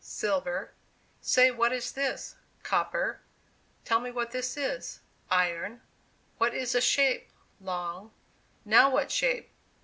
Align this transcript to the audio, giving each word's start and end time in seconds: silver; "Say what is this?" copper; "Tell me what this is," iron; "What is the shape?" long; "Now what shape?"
silver; 0.03 0.71
"Say 1.21 1.51
what 1.51 1.71
is 1.71 1.91
this?" 1.91 2.33
copper; 2.63 3.21
"Tell 3.85 3.99
me 3.99 4.09
what 4.09 4.31
this 4.31 4.57
is," 4.57 5.01
iron; 5.29 5.79
"What 6.39 6.55
is 6.55 6.71
the 6.71 6.81
shape?" 6.81 7.29
long; 7.59 8.11
"Now 8.65 8.89
what 8.89 9.11
shape?" 9.11 9.51